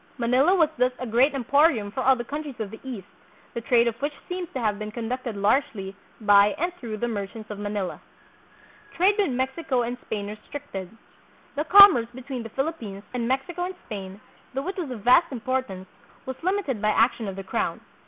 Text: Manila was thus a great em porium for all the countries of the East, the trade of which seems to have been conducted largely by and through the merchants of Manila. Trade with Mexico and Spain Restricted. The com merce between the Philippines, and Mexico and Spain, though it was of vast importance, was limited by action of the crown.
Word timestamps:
Manila 0.17 0.55
was 0.55 0.69
thus 0.79 0.91
a 0.97 1.05
great 1.05 1.35
em 1.35 1.43
porium 1.45 1.93
for 1.93 2.01
all 2.01 2.15
the 2.15 2.23
countries 2.23 2.59
of 2.59 2.71
the 2.71 2.79
East, 2.83 3.05
the 3.53 3.61
trade 3.61 3.87
of 3.87 3.93
which 4.01 4.13
seems 4.27 4.49
to 4.51 4.59
have 4.59 4.79
been 4.79 4.89
conducted 4.89 5.35
largely 5.37 5.95
by 6.19 6.55
and 6.57 6.73
through 6.79 6.97
the 6.97 7.07
merchants 7.07 7.51
of 7.51 7.59
Manila. 7.59 8.01
Trade 8.97 9.13
with 9.19 9.29
Mexico 9.29 9.83
and 9.83 9.99
Spain 10.05 10.25
Restricted. 10.27 10.89
The 11.55 11.65
com 11.65 11.93
merce 11.93 12.07
between 12.15 12.41
the 12.41 12.49
Philippines, 12.49 13.03
and 13.13 13.27
Mexico 13.27 13.65
and 13.65 13.75
Spain, 13.85 14.19
though 14.55 14.67
it 14.69 14.75
was 14.75 14.89
of 14.89 15.01
vast 15.01 15.31
importance, 15.31 15.87
was 16.25 16.35
limited 16.41 16.81
by 16.81 16.89
action 16.89 17.27
of 17.27 17.35
the 17.35 17.43
crown. 17.43 17.79